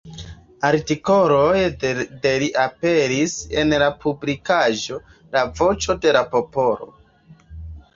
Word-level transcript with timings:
Artikoloj 0.69 1.59
de 1.83 2.31
li 2.45 2.49
aperis 2.63 3.37
en 3.63 3.79
la 3.87 3.93
publikaĵo 4.07 5.01
"La 5.37 5.49
Voĉo 5.63 6.01
de 6.05 6.21
la 6.21 6.29
Popolo". 6.37 6.95